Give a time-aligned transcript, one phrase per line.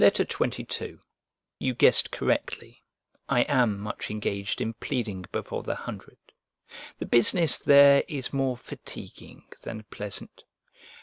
[0.03, 0.47] XXII To
[0.79, 0.99] MAIMUS
[1.59, 2.81] You guessed correctly:
[3.29, 6.17] I am much engaged in pleading before the Hundred.
[6.97, 10.43] The business there is more fatiguing than pleasant.